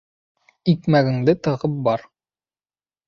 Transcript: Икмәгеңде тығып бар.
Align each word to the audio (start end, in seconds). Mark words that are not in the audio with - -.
Икмәгеңде 0.73 1.35
тығып 1.49 1.77
бар. 1.89 2.09